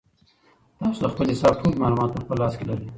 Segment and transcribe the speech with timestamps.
[0.79, 2.85] تاسو د خپل حساب ټول معلومات په خپل لاس کې لرئ.